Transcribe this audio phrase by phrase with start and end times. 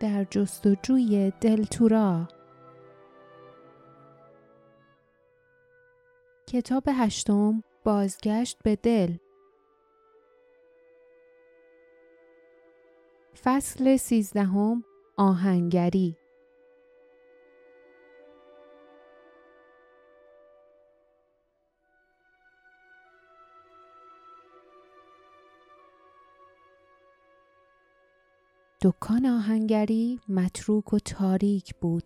[0.00, 2.28] در جستجوی دلتورا
[6.46, 9.16] کتاب هشتم بازگشت به دل.
[13.44, 14.84] فصل سیزدهم
[15.16, 16.19] آهنگری.
[28.82, 32.04] دکان آهنگری متروک و تاریک بود.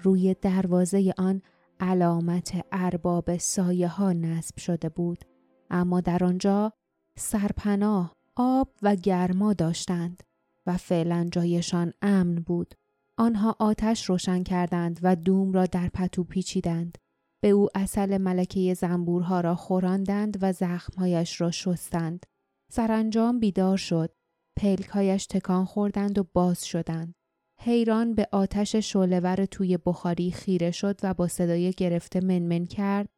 [0.00, 1.42] روی دروازه آن
[1.80, 5.24] علامت ارباب سایه ها نصب شده بود.
[5.70, 6.72] اما در آنجا
[7.18, 10.22] سرپناه، آب و گرما داشتند
[10.66, 12.74] و فعلا جایشان امن بود.
[13.18, 16.98] آنها آتش روشن کردند و دوم را در پتو پیچیدند.
[17.40, 22.26] به او اصل ملکه زنبورها را خوراندند و زخمهایش را شستند.
[22.72, 24.14] سرانجام بیدار شد
[24.56, 27.14] پلکهایش تکان خوردند و باز شدند.
[27.60, 33.08] حیران به آتش شولور توی بخاری خیره شد و با صدای گرفته منمن کرد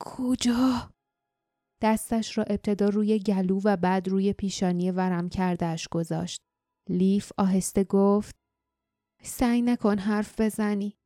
[0.00, 0.92] کجا؟
[1.82, 6.40] دستش را ابتدا روی گلو و بعد روی پیشانی ورم کردهش گذاشت.
[6.88, 8.36] لیف آهسته گفت
[9.22, 10.96] سعی نکن حرف بزنی.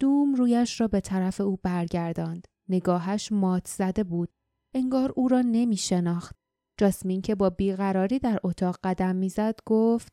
[0.00, 2.46] دوم رویش را به طرف او برگرداند.
[2.68, 4.28] نگاهش مات زده بود.
[4.74, 6.37] انگار او را نمی شناخت.
[6.78, 10.12] جاسمین که با بیقراری در اتاق قدم می‌زد گفت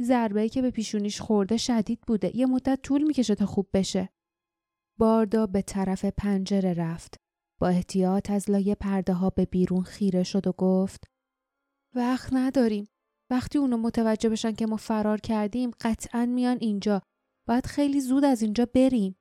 [0.00, 2.36] ضربه که به پیشونیش خورده شدید بوده.
[2.36, 4.08] یه مدت طول می‌کشه تا خوب بشه.
[4.98, 7.16] باردا به طرف پنجره رفت.
[7.60, 11.04] با احتیاط از لایه پرده ها به بیرون خیره شد و گفت
[11.94, 12.88] وقت نداریم.
[13.30, 17.02] وقتی اونو متوجه بشن که ما فرار کردیم قطعا میان اینجا.
[17.48, 19.16] باید خیلی زود از اینجا بریم.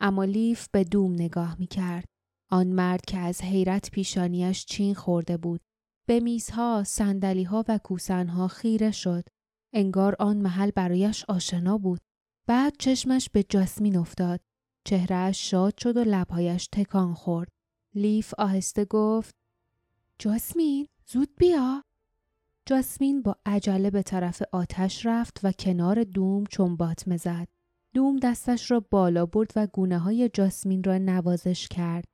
[0.00, 2.13] اما لیف به دوم نگاه می‌کرد.
[2.50, 5.60] آن مرد که از حیرت پیشانیش چین خورده بود
[6.06, 9.24] به میزها، سندلیها و کوسنها خیره شد.
[9.72, 12.00] انگار آن محل برایش آشنا بود.
[12.46, 14.40] بعد چشمش به جاسمین افتاد.
[14.84, 17.48] چهرهش شاد شد و لبهایش تکان خورد.
[17.94, 19.34] لیف آهسته گفت
[20.18, 21.84] جاسمین زود بیا.
[22.66, 27.48] جاسمین با عجله به طرف آتش رفت و کنار دوم چون باطمه زد.
[27.94, 32.04] دوم دستش را بالا برد و گونه های جاسمین را نوازش کرد.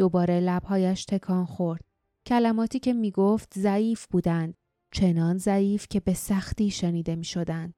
[0.00, 1.84] دوباره لبهایش تکان خورد.
[2.26, 4.54] کلماتی که می گفت ضعیف بودند.
[4.92, 7.74] چنان ضعیف که به سختی شنیده می شدند.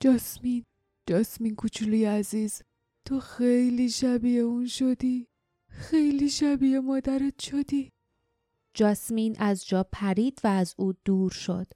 [0.00, 0.64] جاسمین،
[1.06, 2.62] جاسمین کوچولوی عزیز،
[3.04, 5.26] تو خیلی شبیه اون شدی.
[5.68, 7.92] خیلی شبیه مادرت شدی.
[8.74, 11.66] جاسمین از جا پرید و از او دور شد.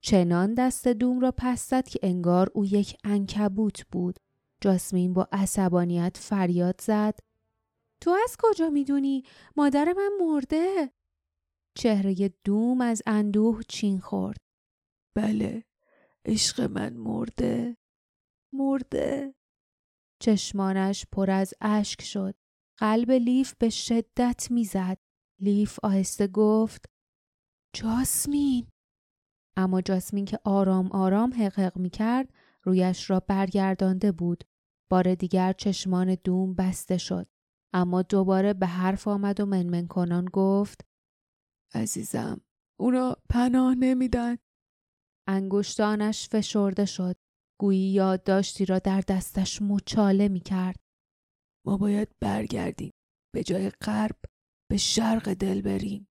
[0.00, 4.18] چنان دست دوم را پس زد که انگار او یک انکبوت بود.
[4.60, 7.18] جاسمین با عصبانیت فریاد زد
[8.00, 9.22] تو از کجا می‌دونی؟
[9.56, 10.92] مادر من مرده.
[11.74, 14.36] چهره دوم از اندوه چین خورد.
[15.16, 15.64] بله،
[16.24, 17.76] عشق من مرده.
[18.52, 19.34] مرده.
[20.22, 22.34] چشمانش پر از اشک شد.
[22.78, 24.98] قلب لیف به شدت می‌زد.
[25.40, 26.84] لیف آهسته گفت
[27.74, 28.66] جاسمین.
[29.56, 34.44] اما جاسمین که آرام آرام حقق می کرد رویش را برگردانده بود.
[34.90, 37.26] بار دیگر چشمان دوم بسته شد.
[37.74, 40.80] اما دوباره به حرف آمد و منمن کنان گفت
[41.74, 42.40] عزیزم
[42.80, 44.36] اونا پناه نمیدن.
[45.28, 47.16] انگشتانش فشرده شد.
[47.60, 50.76] گویی یادداشتی را در دستش مچاله می کرد.
[51.66, 52.90] ما باید برگردیم.
[53.34, 54.16] به جای غرب
[54.70, 56.08] به شرق دل بریم.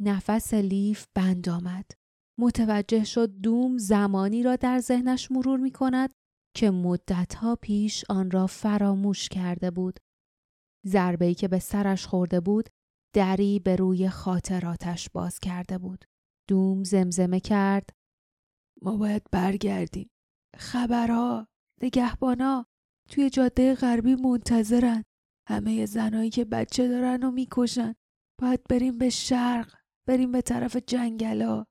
[0.00, 1.90] نفس لیف بند آمد.
[2.40, 6.12] متوجه شد دوم زمانی را در ذهنش مرور می کند
[6.56, 10.00] که مدتها پیش آن را فراموش کرده بود.
[10.86, 12.68] ضربه‌ای که به سرش خورده بود
[13.14, 16.04] دری به روی خاطراتش باز کرده بود.
[16.48, 17.90] دوم زمزمه کرد
[18.82, 20.10] ما باید برگردیم.
[20.56, 21.46] خبرها،
[21.82, 22.66] نگهبانا
[23.10, 25.04] توی جاده غربی منتظرن.
[25.48, 27.94] همه زنایی که بچه دارن و می‌کشن.
[28.42, 29.74] باید بریم به شرق.
[30.08, 31.64] بریم به طرف جنگلا.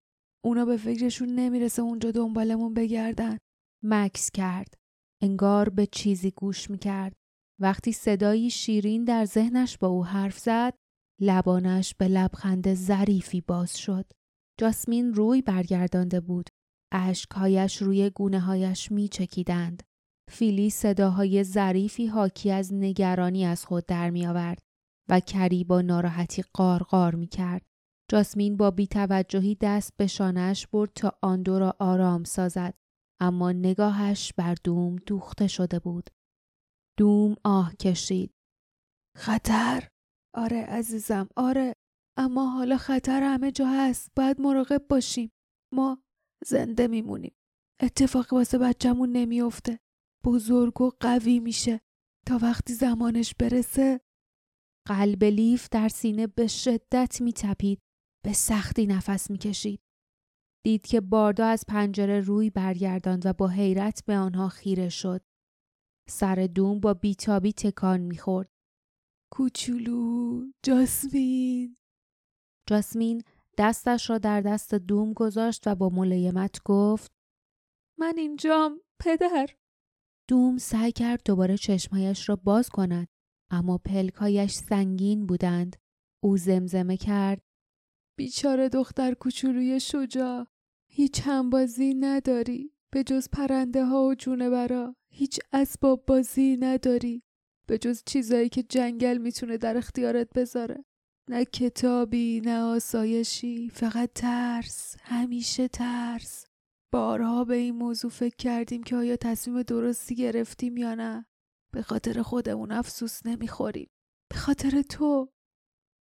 [0.45, 3.37] اونا به فکرشون نمی‌رسه اونجا دنبالمون بگردن.
[3.83, 4.73] مکس کرد.
[5.21, 7.15] انگار به چیزی گوش می‌کرد.
[7.63, 10.73] وقتی صدایی شیرین در ذهنش با او حرف زد
[11.21, 14.05] لبانش به لبخند ظریفی باز شد
[14.59, 16.49] جاسمین روی برگردانده بود
[16.93, 19.83] اشکهایش روی گونه هایش می چکیدند.
[20.31, 24.59] فیلی صداهای ظریفی حاکی از نگرانی از خود در می آورد
[25.09, 27.61] و کری با ناراحتی قارقار می کرد.
[28.11, 32.73] جاسمین با بیتوجهی دست به شانهش برد تا آن دو را آرام سازد
[33.19, 36.09] اما نگاهش بر دوم دوخته شده بود.
[36.99, 38.31] دوم آه کشید.
[39.17, 39.87] خطر؟
[40.35, 41.73] آره عزیزم آره
[42.17, 44.11] اما حالا خطر همه جا هست.
[44.15, 45.31] باید مراقب باشیم.
[45.73, 46.03] ما
[46.45, 47.35] زنده میمونیم.
[47.81, 49.79] اتفاقی واسه بچه‌مون نمیافته.
[50.25, 51.81] بزرگ و قوی میشه.
[52.27, 54.01] تا وقتی زمانش برسه
[54.87, 57.79] قلب لیف در سینه به شدت میتپید.
[58.25, 59.81] به سختی نفس می‌کشید.
[60.65, 65.21] دید که باردا از پنجره روی برگرداند و با حیرت به آنها خیره شد.
[66.09, 68.49] سر دوم با بیتابی تکان می‌خورد.
[69.31, 71.77] کوچولو جاسمین.
[72.69, 73.23] جاسمین
[73.57, 77.11] دستش را در دست دوم گذاشت و با ملایمت گفت
[77.99, 79.47] من اینجام پدر.
[80.29, 83.07] دوم سعی کرد دوباره چشمهایش را باز کند
[83.51, 85.75] اما پلکایش سنگین بودند.
[86.23, 87.41] او زمزمه کرد.
[88.17, 90.47] بیچاره دختر کوچولوی شجاع
[90.89, 97.23] هیچ همبازی نداری به جز پرنده ها و جونورا هیچ اسباب بازی نداری.
[97.67, 100.85] به جز چیزایی که جنگل می‌تونه در اختیارت بذاره.
[101.29, 106.45] نه کتابی نه آسایشی فقط ترس همیشه ترس.
[106.93, 111.25] بارها به این موضوع فکر کردیم که آیا تصمیم درستی گرفتیم یا نه.
[111.73, 113.89] به خاطر خودمون افسوس نمی‌خوریم.
[114.31, 115.33] به خاطر تو.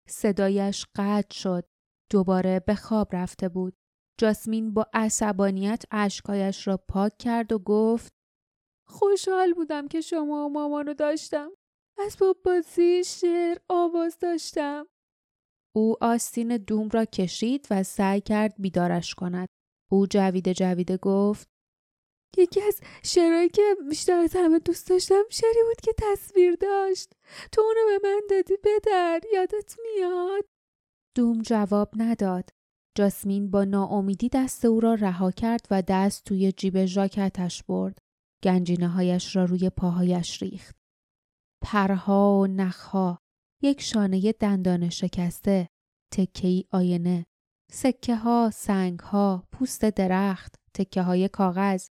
[0.09, 1.65] صدایش قطع شد.
[2.11, 3.73] دوباره به خواب رفته بود.
[4.19, 8.13] جاسمین با عصبانیت اشکایش را پاک کرد و گفت
[8.93, 11.51] خوشحال بودم که شما و مامانو داشتم.
[11.97, 14.87] اسباب بازی شعر آواز داشتم.
[15.75, 19.47] او آستین دوم را کشید و سعی کرد بیدارش کند.
[19.91, 21.47] او جویده جویده گفت
[22.37, 27.13] یکی از شعرهایی که بیشتر از همه دوست داشتم شعری بود که تصویر داشت.
[27.51, 30.45] تو اونو به من دادی پدر یادت میاد؟
[31.15, 32.49] دوم جواب نداد.
[32.97, 38.02] جاسمین با ناامیدی دست او را رها کرد و دست توی جیب ژاکتش برد.
[38.43, 40.75] گنجینه هایش را روی پاهایش ریخت.
[41.63, 43.19] پرها و نخها
[43.63, 45.67] یک شانه دندان شکسته
[46.13, 47.25] تکه آینه
[47.71, 51.87] سکه ها سنگ ها پوست درخت تکه های کاغذ.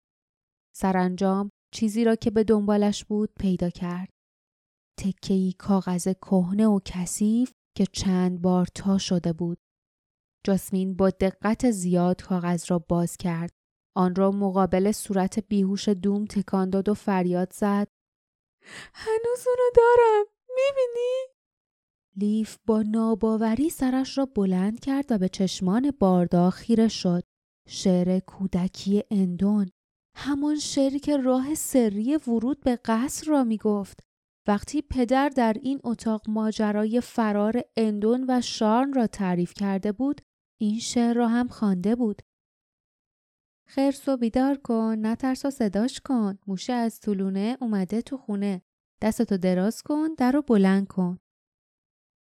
[0.76, 4.08] سرانجام چیزی را که به دنبالش بود پیدا کرد.
[5.00, 9.58] تکه کاغذ کهنه و کثیف که چند بار تا شده بود.
[10.46, 13.50] جاسمین با دقت زیاد کاغذ را باز کرد.
[13.96, 17.88] آن را مقابل صورت بیهوش دوم تکان داد و فریاد زد
[18.94, 21.36] هنوز اونو دارم می‌بینی؟
[22.16, 27.22] لیف با ناباوری سرش را بلند کرد و به چشمان باردا خیره شد.
[27.68, 29.70] شعر کودکی اندون.
[30.16, 34.00] همان شعری که راه سری ورود به قصر را می گفت.
[34.48, 40.20] وقتی پدر در این اتاق ماجرای فرار اندون و شارن را تعریف کرده بود،
[40.60, 42.22] این شعر را هم خوانده بود.
[43.68, 46.38] خرس و بیدار کن، نترس و صداش کن.
[46.46, 48.62] موشه از طولونه اومده تو خونه.
[49.02, 51.18] دستتو دراز کن، در رو بلند کن.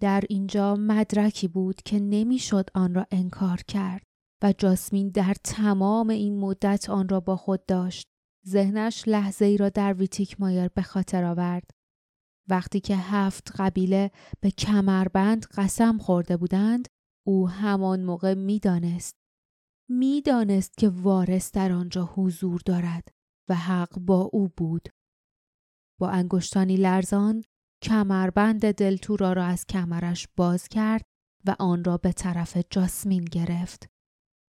[0.01, 4.03] در اینجا مدرکی بود که نمی‌شد آن را انکار کرد
[4.43, 8.07] و جاسمین در تمام این مدت آن را با خود داشت.
[8.49, 11.71] ذهنش لحظه ای را در ویتیک مایر به خاطر آورد.
[12.49, 14.11] وقتی که هفت قبیله
[14.41, 16.89] به کمربند قسم خورده بودند،
[17.27, 19.18] او همان موقع می‌دانست.
[19.89, 23.09] می‌دانست که وارث در آنجا حضور دارد
[23.49, 24.89] و حق با او بود.
[26.01, 27.43] با انگشتانی لرزان
[27.83, 31.05] کمربند دلتورا را از کمرش باز کرد
[31.47, 33.87] و آن را به طرف جاسمین گرفت.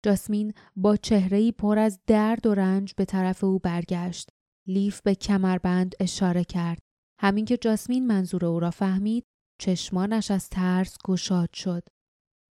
[0.06, 4.30] جاسمین با چهرهی پر از درد و رنج به طرف او برگشت.
[4.68, 6.80] لیف به کمربند اشاره کرد.
[7.20, 9.26] همین که جاسمین منظور او را فهمید،
[9.62, 11.84] چشمانش از ترس گشاد شد.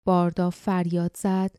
[0.06, 1.50] باردا فریاد زد.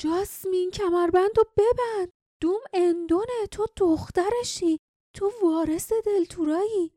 [0.00, 2.12] جاسمین کمربند رو ببند.
[2.42, 4.78] دوم اندونه تو دخترشی.
[5.16, 6.92] تو وارث دلتورایی.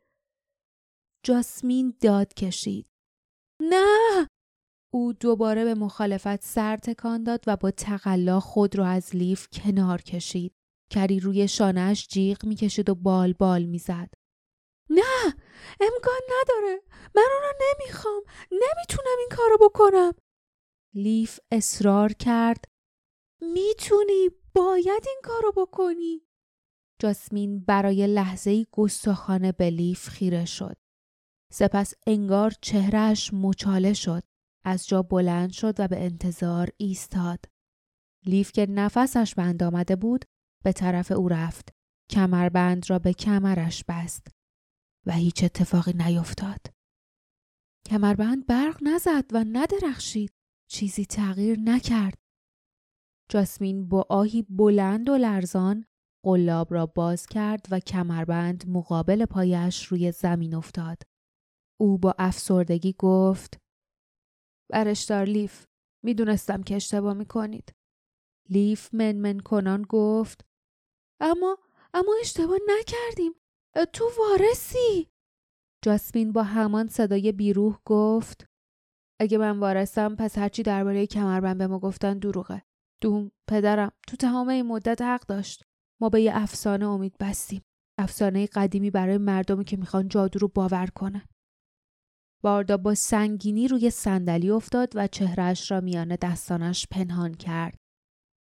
[1.25, 2.87] جاسمین داد کشید.
[3.61, 4.27] نه!
[4.93, 10.01] او دوباره به مخالفت سر تکان داد و با تقلا خود را از لیف کنار
[10.01, 10.53] کشید.
[10.91, 14.09] کری روی شانهش جیغ می‌کشید و بال بال می‌زد.
[14.89, 15.25] نه!
[15.79, 16.81] امکان نداره!
[17.15, 18.23] من اون رو نمی‌خوام!
[18.51, 20.13] نمی‌تونم این کارو بکنم!
[20.95, 22.72] لیف اصرار کرد.
[23.53, 24.29] می‌تونی!
[24.55, 26.21] باید این کارو بکنی!
[26.99, 30.77] جاسمین برای لحظه گستاخانه به لیف خیره شد.
[31.51, 34.23] سپس انگار چهرش مچاله شد.
[34.65, 37.45] از جا بلند شد و به انتظار ایستاد.
[38.25, 40.25] لیف که نفسش بند آمده بود
[40.63, 41.69] به طرف او رفت.
[42.09, 44.27] کمربند را به کمرش بست
[45.05, 46.67] و هیچ اتفاقی نیفتاد.
[47.85, 50.33] کمربند برق نزد و ندرخشید.
[50.69, 52.22] چیزی تغییر نکرد.
[53.29, 55.85] جاسمین با آهی بلند و لرزان
[56.25, 60.97] قلاب را باز کرد و کمربند مقابل پایش روی زمین افتاد.
[61.81, 63.59] او با افسردگی گفت
[64.71, 65.65] برشتار لیف
[66.03, 67.73] می‌دونستم که اشتباه می‌کنید.
[68.49, 70.45] لیف منمن کنان گفت
[71.21, 71.57] اما
[71.93, 73.33] اما اشتباه نکردیم
[73.93, 75.09] تو وارسی
[75.85, 78.45] جاسمین با همان صدای بیروح گفت
[79.21, 82.63] اگه من وارثم پس هرچی درباره کمربند به ما گفتن دروغه
[83.03, 85.63] دوم پدرم تو تمام این مدت حق داشت
[86.01, 87.61] ما به یه افسانه امید بستیم
[87.99, 91.25] افسانه قدیمی برای مردمی که می‌خوان جادو رو باور کنن
[92.43, 97.77] باردا با سنگینی روی صندلی افتاد و چهرش را میان دستانش پنهان کرد.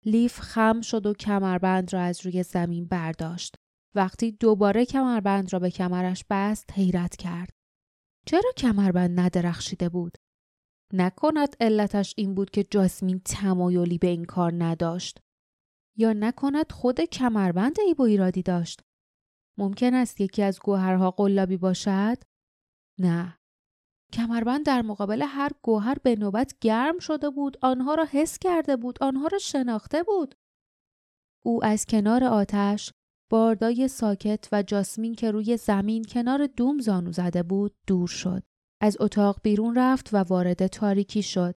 [0.06, 3.56] لیف خم شد و کمربند را از روی زمین برداشت.
[3.96, 7.50] وقتی دوباره کمربند را به کمرش بست حیرت کرد.
[8.26, 10.18] چرا کمربند ندرخشیده بود؟
[10.94, 15.20] نکند علتش این بود که جاسمین تمایلی به این کار نداشت.
[15.98, 18.82] یا نکند خود کمربند ای ایرادی داشت.
[19.58, 22.18] ممکن است یکی از گوهرها قلابی باشد؟
[23.00, 23.38] نه.
[24.14, 29.04] کمربند در مقابل هر گوهر به نوبت گرم شده بود آنها را حس کرده بود
[29.04, 30.36] آنها را شناخته بود
[31.46, 32.94] او از کنار آتش
[33.32, 38.44] باردای ساکت و جاسمین که روی زمین کنار دوم زانو زده بود دور شد
[38.82, 41.56] از اتاق بیرون رفت و وارد تاریکی شد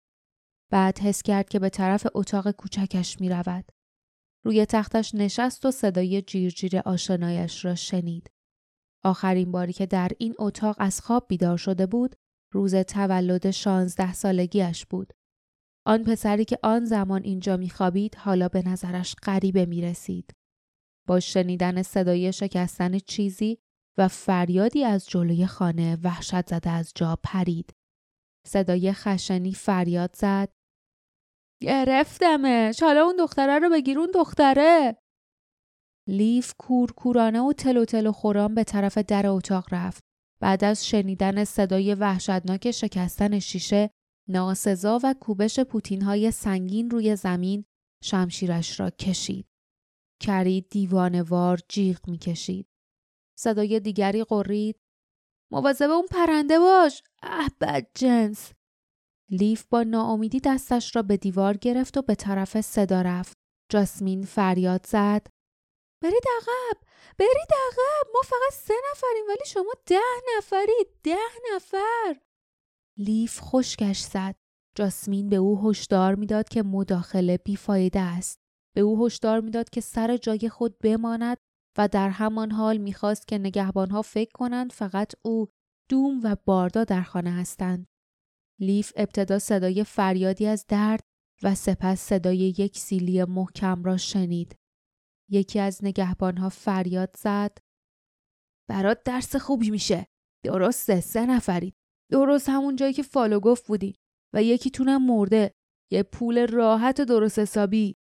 [0.70, 3.72] بعد حس کرد که به طرف اتاق کوچکش می رود.
[4.44, 8.30] روی تختش نشست و صدای جیرجیر آشنایش را شنید.
[9.04, 12.16] آخرین باری که در این اتاق از خواب بیدار شده بود
[12.52, 15.12] روز تولد شانزده سالگیش بود.
[15.86, 20.34] آن پسری که آن زمان اینجا میخوابید حالا به نظرش غریبه می رسید.
[21.06, 23.58] با شنیدن صدای شکستن چیزی
[24.00, 27.74] و فریادی از جلوی خانه وحشت زده از جا پرید.
[28.46, 30.48] صدای خشنی فریاد زد.
[31.62, 34.96] گرفتمش حالا اون دختره رو بگیر اون دختره
[36.08, 40.04] لیف کورکورانه و تلو تلو خوران به طرف در اتاق رفت
[40.42, 43.90] بعد از شنیدن صدای وحشتناک شکستن شیشه
[44.28, 47.64] ناسزا و کوبش پوتین های سنگین روی زمین
[48.04, 49.46] شمشیرش را کشید.
[50.22, 52.69] کری دیوانوار جیغ می‌کشید.
[53.40, 54.80] صدای دیگری قرید.
[55.52, 57.02] مواظب اون پرنده باش.
[57.22, 58.52] اه بد جنس.
[59.30, 63.38] لیف با ناامیدی دستش را به دیوار گرفت و به طرف صدا رفت.
[63.72, 65.26] جاسمین فریاد زد.
[66.02, 66.80] برید عقب
[67.18, 70.00] برید عقب ما فقط سه نفریم ولی شما ده
[70.36, 71.16] نفرید ده
[71.54, 72.20] نفر
[72.98, 74.34] لیف خشکش زد
[74.76, 78.38] جاسمین به او هشدار می‌داد که مداخله بیفایده است
[78.74, 81.38] به او هشدار می‌داد که سر جای خود بماند
[81.78, 85.48] و در همان حال می‌خواست که نگهبانها فکر کنند فقط او
[85.90, 87.86] دوم و باردا در خانه هستند.
[88.60, 91.00] لیف ابتدا صدای فریادی از درد
[91.42, 94.56] و سپس صدای یک سیلی محکم را شنید.
[95.30, 97.58] یکی از نگهبانها فریاد زد.
[98.68, 100.06] برات درس خوبی میشه.
[100.44, 101.74] درسته سه نفرید.
[102.12, 103.94] درست همون جایی که فالو گفت بودی
[104.34, 105.54] و یکیتونم مرده.
[105.92, 107.96] یه پول راحت و درست حسابی.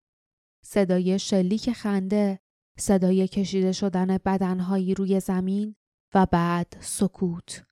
[0.66, 2.40] صدای شلیک خنده.
[2.80, 5.76] صدای کشیده شدن بدنهایی روی زمین
[6.16, 7.66] و بعد سکوت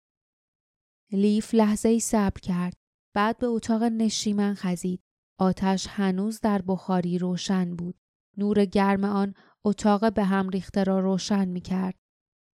[1.11, 2.77] لیف لحظه ای صبر کرد
[3.13, 5.01] بعد به اتاق نشیمن خزید
[5.39, 7.95] آتش هنوز در بخاری روشن بود
[8.37, 9.33] نور گرم آن
[9.65, 11.95] اتاق به هم ریخته را روشن می کرد.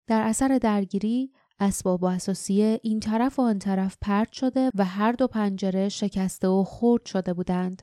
[0.07, 5.11] در اثر درگیری اسباب و اساسیه این طرف و آن طرف پرت شده و هر
[5.11, 7.81] دو پنجره شکسته و خورد شده بودند.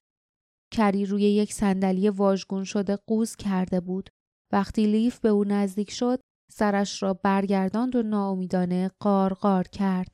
[0.73, 4.11] کری روی یک صندلی واژگون شده قوز کرده بود.
[4.52, 6.21] وقتی لیف به او نزدیک شد،
[6.52, 10.12] سرش را برگرداند و ناامیدانه قارقار کرد.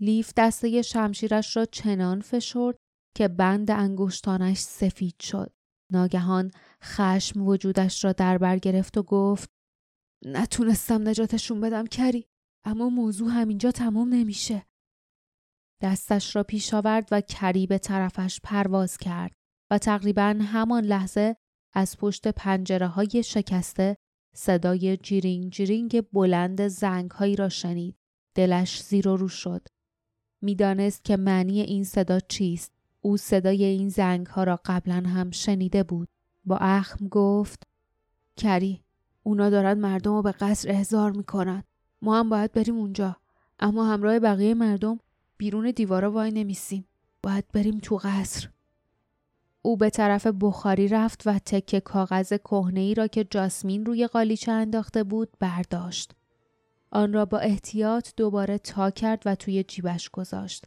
[0.00, 2.76] لیف دسته شمشیرش را چنان فشرد
[3.16, 5.52] که بند انگشتانش سفید شد.
[5.92, 6.50] ناگهان
[6.82, 9.50] خشم وجودش را در بر گرفت و گفت
[10.24, 12.26] نتونستم نجاتشون بدم کری
[12.64, 14.66] اما موضوع همینجا تموم نمیشه
[15.82, 19.32] دستش را پیش آورد و کری به طرفش پرواز کرد
[19.70, 21.36] و تقریبا همان لحظه
[21.72, 23.96] از پشت پنجره های شکسته
[24.34, 27.96] صدای جیرینگ جیرینگ بلند زنگ هایی را شنید.
[28.34, 29.66] دلش زیر و رو شد.
[30.40, 35.82] می‌دانست که معنی این صدا چیست او صدای این زنگ ها را قبلا هم شنیده
[35.82, 36.08] بود.
[36.44, 37.62] با اخم گفت
[38.36, 38.84] کری
[39.22, 41.62] اونا دارن مردم رو به قصر احضار می‌کنن.
[42.02, 43.16] ما هم باید بریم اونجا.
[43.58, 44.98] اما همراه بقیه مردم
[45.36, 46.84] بیرون دیوارا وای نمیسیم.
[47.22, 48.48] باید بریم تو قصر.
[49.62, 52.38] او به طرف بخاری رفت و تکه کاغذ
[52.74, 56.12] ای را که جاسمین روی قالیچه انداخته بود برداشت.
[56.90, 60.64] آن را با احتیاط دوباره تا کرد و توی جیبش گذاشت.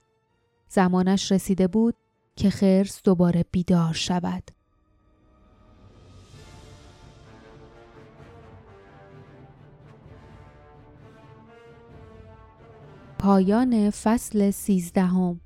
[0.70, 1.96] زمانش رسیده بود
[2.36, 4.44] که خرس دوباره بیدار شود.
[13.20, 15.42] پایان فصل سیزدهم